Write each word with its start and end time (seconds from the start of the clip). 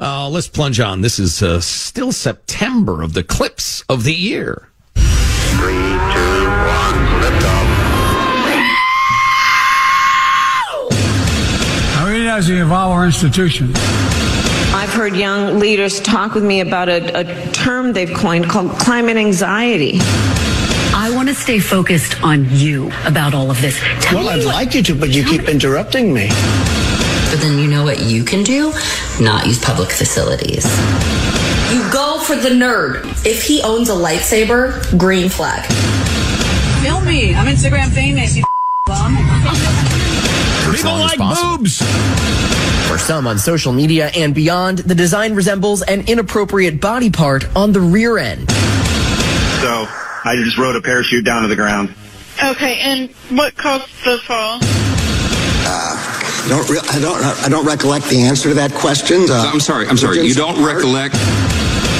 Uh, 0.00 0.28
let's 0.30 0.48
plunge 0.48 0.80
on. 0.80 1.02
This 1.02 1.18
is 1.18 1.42
uh, 1.42 1.60
still 1.60 2.10
September 2.12 3.02
of 3.02 3.12
the 3.12 3.22
clips 3.22 3.82
of 3.88 4.04
the 4.04 4.14
year. 4.14 4.68
Three, 4.94 5.74
two, 5.74 6.48
one, 6.48 7.20
lift 7.20 7.44
off. 7.44 7.66
How 11.96 12.06
are 12.06 12.14
you 12.16 12.24
guys 12.24 12.48
evolve 12.48 12.92
our 12.92 13.04
institution? 13.04 13.72
I've 14.72 14.88
heard 14.92 15.14
young 15.16 15.58
leaders 15.58 16.00
talk 16.00 16.32
with 16.34 16.44
me 16.44 16.60
about 16.60 16.88
a, 16.88 17.18
a 17.20 17.52
term 17.52 17.92
they've 17.92 18.14
coined 18.16 18.48
called 18.48 18.70
climate 18.78 19.18
anxiety. 19.18 19.98
I 20.94 21.12
want 21.14 21.28
to 21.28 21.34
stay 21.34 21.58
focused 21.58 22.22
on 22.22 22.46
you 22.50 22.90
about 23.04 23.34
all 23.34 23.50
of 23.50 23.60
this. 23.60 23.78
Tell 24.00 24.18
Well, 24.20 24.28
I'd 24.30 24.38
what- 24.46 24.54
like 24.54 24.74
you 24.74 24.82
to, 24.84 24.94
but 24.94 25.10
you 25.10 25.24
keep 25.24 25.42
interrupting 25.48 26.14
me. 26.14 26.30
But 27.30 27.40
then 27.40 27.58
you 27.60 27.68
know 27.68 27.84
what 27.84 28.00
you 28.00 28.24
can 28.24 28.42
do? 28.42 28.72
Not 29.20 29.46
use 29.46 29.62
public 29.62 29.90
facilities. 29.90 30.64
You 31.72 31.88
go 31.92 32.18
for 32.18 32.34
the 32.34 32.48
nerd. 32.48 33.04
If 33.24 33.44
he 33.44 33.62
owns 33.62 33.88
a 33.88 33.92
lightsaber, 33.92 34.98
green 34.98 35.28
flag. 35.28 35.64
Film 36.82 37.04
me. 37.04 37.32
I'm 37.32 37.46
Instagram 37.46 37.88
famous. 37.92 38.36
You 38.36 38.42
bum. 38.86 39.16
People 40.74 40.92
like 40.92 41.18
boobs. 41.18 41.78
For 42.88 42.98
some 42.98 43.28
on 43.28 43.38
social 43.38 43.72
media 43.72 44.10
and 44.16 44.34
beyond, 44.34 44.78
the 44.78 44.96
design 44.96 45.34
resembles 45.34 45.82
an 45.82 46.08
inappropriate 46.08 46.80
body 46.80 47.10
part 47.10 47.46
on 47.56 47.70
the 47.70 47.80
rear 47.80 48.18
end. 48.18 48.50
So 48.50 49.86
I 50.24 50.34
just 50.42 50.58
rode 50.58 50.74
a 50.74 50.80
parachute 50.80 51.24
down 51.24 51.42
to 51.42 51.48
the 51.48 51.54
ground. 51.54 51.94
Okay, 52.42 52.80
and 52.80 53.10
what 53.30 53.56
caused 53.56 53.86
the 54.04 54.18
fall? 54.18 54.58
I 56.42 56.48
don't, 56.48 56.68
re- 56.68 56.80
I 56.90 56.98
don't, 57.00 57.22
I 57.44 57.48
don't 57.48 57.66
recollect 57.66 58.08
the 58.08 58.22
answer 58.22 58.48
to 58.48 58.54
that 58.56 58.72
question. 58.72 59.26
Uh, 59.28 59.50
I'm 59.52 59.60
sorry. 59.60 59.86
I'm 59.86 59.96
sorry. 59.96 60.20
You 60.20 60.34
don't 60.34 60.64
recollect. 60.64 61.14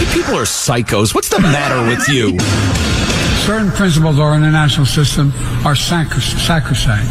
You 0.00 0.06
people 0.12 0.34
are 0.36 0.44
psychos. 0.44 1.14
What's 1.14 1.28
the 1.28 1.40
matter 1.40 1.82
with 1.88 2.06
you? 2.08 2.38
Certain 3.46 3.70
principles 3.70 4.16
of 4.16 4.20
our 4.20 4.34
international 4.36 4.86
system 4.86 5.28
are 5.64 5.74
sacros- 5.74 6.36
sacrosanct. 6.46 7.08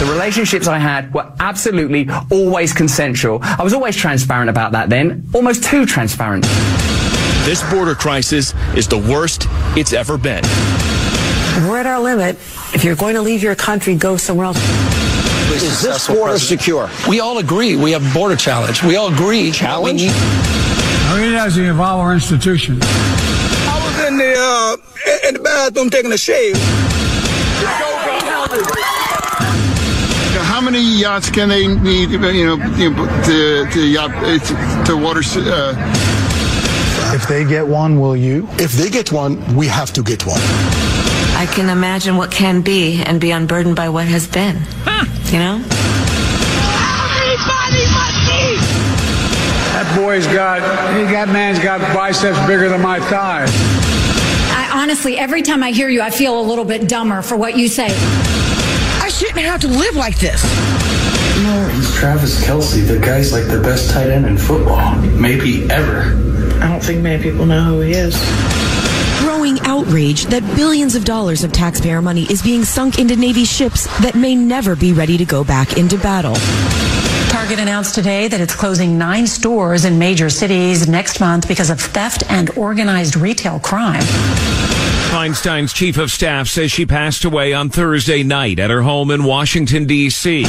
The 0.00 0.06
relationships 0.12 0.66
I 0.66 0.78
had 0.78 1.12
were 1.14 1.30
absolutely 1.40 2.08
always 2.30 2.72
consensual. 2.72 3.38
I 3.42 3.62
was 3.62 3.72
always 3.72 3.96
transparent 3.96 4.50
about 4.50 4.72
that 4.72 4.88
then, 4.90 5.28
almost 5.34 5.64
too 5.64 5.86
transparent. 5.86 6.44
This 7.44 7.62
border 7.70 7.94
crisis 7.94 8.54
is 8.76 8.86
the 8.86 8.98
worst 8.98 9.46
it's 9.76 9.92
ever 9.92 10.18
been. 10.18 10.42
We're 11.68 11.78
at 11.78 11.86
our 11.86 12.00
limit. 12.00 12.36
If 12.74 12.84
you're 12.84 12.94
going 12.96 13.14
to 13.14 13.22
leave 13.22 13.42
your 13.42 13.54
country, 13.56 13.94
go 13.96 14.16
somewhere 14.16 14.46
else. 14.46 14.58
Is 15.50 15.82
this 15.82 16.06
border 16.06 16.38
secure? 16.38 16.88
We 17.08 17.20
all 17.20 17.38
agree 17.38 17.74
we 17.76 17.92
have 17.92 18.08
a 18.08 18.14
border 18.14 18.36
challenge. 18.36 18.82
We 18.82 18.96
all 18.96 19.12
agree. 19.12 19.50
Challenge? 19.50 20.02
How 20.02 21.14
are 21.14 21.24
you 21.24 21.32
guys 21.32 21.56
evolve 21.56 22.00
our 22.00 22.12
institution? 22.14 22.78
I 22.82 23.80
was 23.82 24.06
in 24.08 24.18
the 24.18 24.34
uh, 24.36 25.28
in 25.28 25.34
the 25.34 25.40
bathroom 25.40 25.90
taking 25.90 26.12
a 26.12 26.18
shave. 26.18 26.56
How 30.50 30.60
many 30.60 30.80
yachts 30.80 31.30
can 31.30 31.48
they 31.48 31.66
need? 31.66 32.10
You 32.10 32.18
know, 32.18 32.30
you 32.76 32.90
know 32.90 33.06
to 33.24 33.66
to 33.70 33.80
yacht 33.86 34.10
to 34.86 34.96
water. 34.96 35.22
Uh, 35.36 35.74
If 37.14 37.26
they 37.26 37.44
get 37.44 37.66
one, 37.66 37.98
will 38.00 38.16
you? 38.16 38.46
If 38.58 38.72
they 38.72 38.90
get 38.90 39.10
one, 39.12 39.38
we 39.56 39.66
have 39.66 39.92
to 39.94 40.02
get 40.02 40.26
one. 40.26 40.40
I 41.38 41.46
can 41.46 41.70
imagine 41.70 42.16
what 42.16 42.32
can 42.32 42.62
be 42.62 43.00
and 43.00 43.20
be 43.20 43.30
unburdened 43.30 43.76
by 43.76 43.90
what 43.90 44.08
has 44.08 44.26
been. 44.26 44.56
You 44.56 45.38
know? 45.38 45.58
That 49.78 49.94
boy's 49.96 50.26
got, 50.26 50.58
he, 50.96 51.04
that 51.12 51.28
man's 51.28 51.60
got 51.60 51.80
biceps 51.94 52.44
bigger 52.48 52.68
than 52.68 52.82
my 52.82 52.98
thighs. 52.98 53.52
I 54.50 54.82
honestly, 54.82 55.16
every 55.16 55.42
time 55.42 55.62
I 55.62 55.70
hear 55.70 55.88
you, 55.88 56.02
I 56.02 56.10
feel 56.10 56.40
a 56.40 56.42
little 56.42 56.64
bit 56.64 56.88
dumber 56.88 57.22
for 57.22 57.36
what 57.36 57.56
you 57.56 57.68
say. 57.68 57.86
I 59.00 59.08
shouldn't 59.08 59.38
have 59.38 59.60
to 59.60 59.68
live 59.68 59.94
like 59.94 60.18
this. 60.18 60.42
You 61.36 61.44
know, 61.44 61.68
he's 61.68 61.94
Travis 61.94 62.44
Kelce. 62.44 62.84
The 62.84 62.98
guy's 62.98 63.32
like 63.32 63.46
the 63.46 63.60
best 63.60 63.92
tight 63.92 64.10
end 64.10 64.26
in 64.26 64.36
football, 64.36 64.96
maybe 64.96 65.70
ever. 65.70 66.37
I 66.60 66.68
don't 66.68 66.82
think 66.82 67.02
many 67.02 67.22
people 67.22 67.46
know 67.46 67.62
who 67.62 67.80
he 67.80 67.92
is. 67.92 68.14
Growing 69.20 69.60
outrage 69.60 70.26
that 70.26 70.42
billions 70.56 70.94
of 70.94 71.04
dollars 71.04 71.44
of 71.44 71.52
taxpayer 71.52 72.02
money 72.02 72.22
is 72.24 72.42
being 72.42 72.64
sunk 72.64 72.98
into 72.98 73.16
Navy 73.16 73.44
ships 73.44 73.86
that 74.00 74.14
may 74.14 74.34
never 74.34 74.76
be 74.76 74.92
ready 74.92 75.16
to 75.16 75.24
go 75.24 75.44
back 75.44 75.76
into 75.76 75.98
battle. 75.98 76.34
Target 77.28 77.58
announced 77.58 77.94
today 77.94 78.28
that 78.28 78.40
it's 78.40 78.54
closing 78.54 78.96
nine 78.98 79.26
stores 79.26 79.84
in 79.84 79.98
major 79.98 80.30
cities 80.30 80.88
next 80.88 81.20
month 81.20 81.46
because 81.46 81.70
of 81.70 81.80
theft 81.80 82.24
and 82.30 82.50
organized 82.56 83.16
retail 83.16 83.60
crime. 83.60 84.02
Feinstein's 85.10 85.72
chief 85.72 85.98
of 85.98 86.10
staff 86.10 86.48
says 86.48 86.70
she 86.70 86.86
passed 86.86 87.24
away 87.24 87.52
on 87.52 87.70
Thursday 87.70 88.22
night 88.22 88.58
at 88.58 88.70
her 88.70 88.82
home 88.82 89.10
in 89.10 89.24
Washington, 89.24 89.86
D.C. 89.86 90.42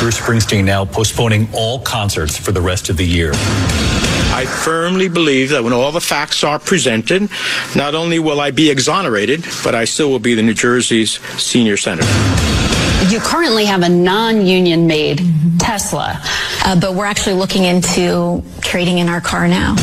Bruce 0.00 0.18
Springsteen 0.18 0.64
now 0.64 0.84
postponing 0.84 1.46
all 1.52 1.78
concerts 1.80 2.36
for 2.36 2.52
the 2.52 2.60
rest 2.60 2.88
of 2.88 2.96
the 2.96 3.06
year. 3.06 3.32
I 4.32 4.46
firmly 4.46 5.08
believe 5.08 5.50
that 5.50 5.64
when 5.64 5.72
all 5.72 5.90
the 5.92 6.00
facts 6.00 6.44
are 6.44 6.58
presented, 6.58 7.28
not 7.74 7.94
only 7.94 8.18
will 8.18 8.40
I 8.40 8.52
be 8.52 8.70
exonerated, 8.70 9.44
but 9.64 9.74
I 9.74 9.84
still 9.84 10.08
will 10.10 10.20
be 10.20 10.34
the 10.34 10.42
New 10.42 10.54
Jersey's 10.54 11.18
senior 11.40 11.76
senator. 11.76 12.06
You 13.08 13.18
currently 13.18 13.64
have 13.64 13.82
a 13.82 13.88
non-union 13.88 14.86
made 14.86 15.20
Tesla, 15.58 16.20
uh, 16.64 16.78
but 16.80 16.94
we're 16.94 17.06
actually 17.06 17.34
looking 17.34 17.64
into 17.64 18.42
trading 18.60 18.98
in 18.98 19.08
our 19.08 19.20
car 19.20 19.48
now. 19.48 19.74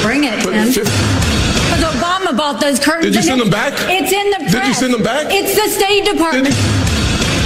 Bring 0.00 0.24
it, 0.24 0.42
Tim. 0.42 0.68
Because 0.68 1.84
Obama 1.84 2.36
bought 2.36 2.60
those 2.60 2.80
curtains. 2.80 3.06
Did 3.06 3.16
you 3.16 3.22
send 3.22 3.40
them 3.40 3.50
back? 3.50 3.74
It's 3.76 4.12
in 4.12 4.30
the 4.30 4.50
press. 4.50 4.52
Did 4.52 4.66
you 4.66 4.74
send 4.74 4.94
them 4.94 5.02
back? 5.02 5.26
It's 5.30 5.54
the 5.54 5.68
State 5.68 6.04
Department. 6.06 6.54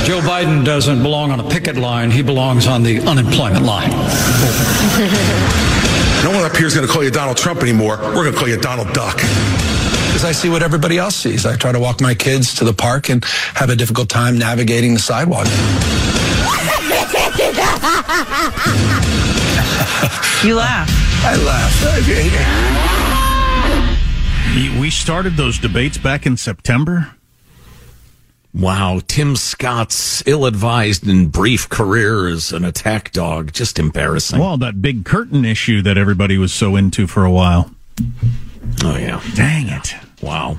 Joe 0.07 0.21
Biden 0.21 0.65
doesn't 0.65 1.03
belong 1.03 1.33
on 1.33 1.41
a 1.41 1.49
picket 1.51 1.77
line. 1.77 2.13
He 2.13 2.23
belongs 2.23 2.69
on 2.69 2.85
the 2.85 3.01
unemployment 3.01 3.65
line. 3.65 3.91
No 6.25 6.31
one 6.33 6.45
up 6.45 6.57
here 6.57 6.67
is 6.67 6.75
going 6.75 6.87
to 6.87 6.93
call 6.93 7.05
you 7.05 7.11
Donald 7.11 7.37
Trump 7.37 7.63
anymore. 7.63 7.99
We're 7.99 8.15
going 8.15 8.33
to 8.33 8.39
call 8.39 8.49
you 8.49 8.59
Donald 8.61 8.93
Duck. 8.93 9.17
Because 9.17 10.25
I 10.25 10.33
see 10.33 10.49
what 10.49 10.63
everybody 10.63 10.99
else 10.99 11.15
sees. 11.15 11.45
I 11.47 11.57
try 11.57 11.73
to 11.73 11.79
walk 11.79 12.01
my 12.01 12.15
kids 12.15 12.55
to 12.55 12.65
the 12.65 12.73
park 12.73 13.11
and 13.11 13.25
have 13.55 13.71
a 13.71 13.77
difficult 13.77 14.09
time 14.09 14.39
navigating 14.39 14.95
the 14.95 15.01
sidewalk. 15.01 15.47
You 20.45 20.55
laugh. 20.55 20.89
I 21.25 21.37
laugh. 21.45 21.67
We 24.81 24.91
started 24.91 25.37
those 25.37 25.59
debates 25.59 25.99
back 25.99 26.27
in 26.27 26.37
September. 26.37 27.16
Wow, 28.57 29.03
Tim 29.07 29.37
Scott's 29.37 30.27
ill-advised 30.27 31.07
and 31.07 31.31
brief 31.31 31.69
career 31.69 32.27
as 32.27 32.53
an 32.53 32.65
attack 32.65 33.13
dog, 33.13 33.53
just 33.53 33.79
embarrassing. 33.79 34.41
Well, 34.41 34.57
that 34.57 34.81
big 34.81 35.05
curtain 35.05 35.45
issue 35.45 35.83
that 35.83 35.99
everybody 35.99 36.39
was 36.39 36.55
so 36.55 36.75
into 36.75 37.07
for 37.07 37.27
a 37.27 37.31
while. 37.31 37.71
Oh 38.83 38.97
yeah. 38.97 39.23
Dang 39.35 39.69
it. 39.69 39.95
Wow. 40.23 40.59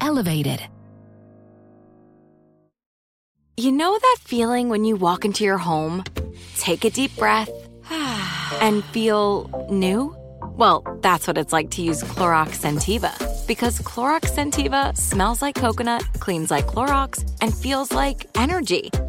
elevated. 0.00 0.60
You 3.56 3.72
know 3.72 3.98
that 3.98 4.16
feeling 4.20 4.68
when 4.68 4.84
you 4.84 4.96
walk 4.96 5.24
into 5.24 5.42
your 5.42 5.58
home, 5.58 6.04
take 6.58 6.84
a 6.84 6.90
deep 6.90 7.16
breath, 7.16 7.50
and 8.60 8.84
feel 8.84 9.66
new? 9.70 10.14
Well, 10.56 10.82
that's 11.00 11.26
what 11.26 11.38
it's 11.38 11.52
like 11.52 11.70
to 11.70 11.82
use 11.82 12.02
Clorox 12.02 12.60
Scentiva. 12.60 13.12
Because 13.46 13.78
Clorox 13.80 14.26
Scentiva 14.34 14.96
smells 14.96 15.40
like 15.40 15.54
coconut, 15.54 16.04
cleans 16.20 16.50
like 16.50 16.66
Clorox, 16.66 17.24
and 17.40 17.54
feels 17.54 17.92
like 17.92 18.26
energy 18.34 18.90